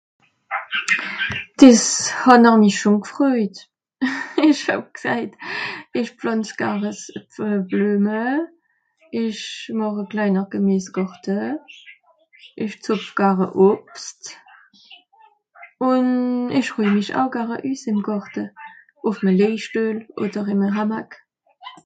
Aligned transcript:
des 1.59 1.81
hànn'r 2.21 2.55
mi 2.61 2.69
schon 2.77 2.95
g'freujt 3.07 3.59
esch 4.47 4.63
hàb 4.69 4.85
g'saijt 4.95 5.35
esch 6.01 6.09
pflantz 6.21 6.53
garn 6.61 6.87
Blueme 7.73 8.23
esch 9.21 9.45
màche 9.79 10.01
a 10.05 10.07
kleiner 10.13 10.47
gemeiss 10.55 10.87
Gàrte 10.97 11.37
esch 12.65 12.79
zupf 12.87 13.07
garn 13.21 13.45
Obst 13.67 14.21
o 15.89 15.93
esch 16.59 16.73
rueje 16.75 16.93
mìch 16.97 17.13
eu 17.21 17.27
garn 17.37 17.53
üss 17.71 17.83
im 17.93 18.01
garte 18.09 18.43
ùff'm 19.07 19.29
leijstuhl 19.39 19.99
oder 20.25 20.51
im 20.55 20.61
e 20.67 20.75
Hammack 20.79 21.11